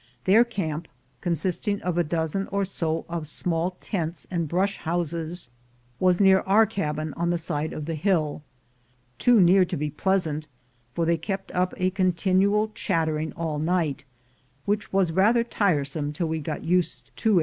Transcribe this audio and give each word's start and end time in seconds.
Their 0.25 0.43
camp, 0.43 0.87
consist 1.21 1.67
ing 1.67 1.79
of 1.83 1.95
a 1.95 2.03
dozen 2.03 2.47
or 2.47 2.65
so 2.65 3.05
of 3.07 3.27
small 3.27 3.77
tents 3.79 4.25
and 4.31 4.47
brush 4.47 4.79
houses^ 4.79 5.49
was 5.99 6.19
near 6.19 6.39
our 6.39 6.65
cabin 6.65 7.13
on 7.13 7.29
tbe 7.29 7.39
side 7.39 7.71
of 7.71 7.85
the 7.85 7.93
hiD— 7.93 8.41
too 9.23 9.39
near 9.39 9.63
to 9.63 9.77
be 9.77 9.91
pleasant, 9.91 10.47
for 10.95 11.05
they 11.05 11.17
kept 11.17 11.51
up 11.51 11.73
a 11.73 11.91
oinlim 11.91 12.15
H 12.17 12.27
l 12.27 12.65
d 13.05 13.11
iatteri 13.11 13.27
ag 13.27 13.33
ill 13.37 13.59
niglit, 13.59 13.99
whidi 14.67 14.87
was 14.91 15.11
rather 15.11 15.43
tiresome 15.43 16.11
till 16.13 16.29
we 16.29 16.39
got 16.39 16.63
used 16.63 17.11
to 17.17 17.37
it. 17.37 17.39